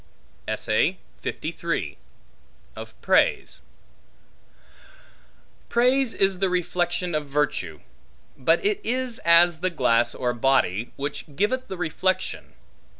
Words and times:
Of 0.47 0.59
Praise 3.03 3.61
PRAISE 5.69 6.13
is 6.15 6.39
the 6.39 6.49
reflection 6.49 7.13
of 7.13 7.27
virtue; 7.27 7.81
but 8.35 8.65
it 8.65 8.81
is 8.83 9.19
as 9.19 9.59
the 9.59 9.69
glass 9.69 10.15
or 10.15 10.33
body, 10.33 10.91
which 10.95 11.25
giveth 11.35 11.67
the 11.67 11.77
reflection. 11.77 12.53